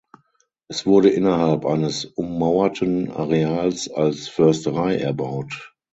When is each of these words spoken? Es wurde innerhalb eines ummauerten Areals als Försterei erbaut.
Es 0.67 0.87
wurde 0.87 1.11
innerhalb 1.11 1.63
eines 1.63 2.05
ummauerten 2.05 3.11
Areals 3.11 3.87
als 3.87 4.27
Försterei 4.29 4.97
erbaut. 4.97 5.75